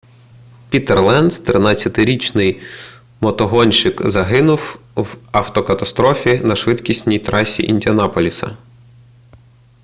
[0.69, 2.61] пітер ленц 13-річний
[3.19, 8.57] мотогонщик загинув в автокатастрофі на швидкісній трасі індіанаполіса